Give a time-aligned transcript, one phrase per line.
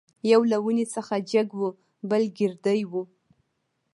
[0.31, 1.69] یو له ونې څخه جګ وو
[2.09, 3.03] بل ګردی وو.